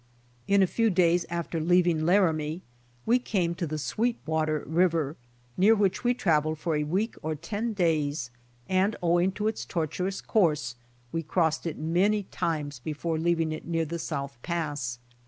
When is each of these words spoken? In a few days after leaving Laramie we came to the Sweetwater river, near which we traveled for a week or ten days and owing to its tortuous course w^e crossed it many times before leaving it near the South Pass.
In 0.47 0.63
a 0.63 0.65
few 0.65 0.89
days 0.89 1.27
after 1.29 1.59
leaving 1.59 2.07
Laramie 2.07 2.63
we 3.05 3.19
came 3.19 3.53
to 3.53 3.67
the 3.67 3.77
Sweetwater 3.77 4.63
river, 4.65 5.15
near 5.57 5.75
which 5.75 6.03
we 6.03 6.15
traveled 6.15 6.57
for 6.57 6.75
a 6.75 6.83
week 6.83 7.13
or 7.21 7.35
ten 7.35 7.73
days 7.73 8.31
and 8.67 8.95
owing 9.03 9.31
to 9.33 9.47
its 9.47 9.63
tortuous 9.63 10.19
course 10.19 10.73
w^e 11.13 11.27
crossed 11.27 11.67
it 11.67 11.77
many 11.77 12.23
times 12.23 12.79
before 12.79 13.19
leaving 13.19 13.51
it 13.51 13.67
near 13.67 13.85
the 13.85 13.99
South 13.99 14.39
Pass. 14.41 14.97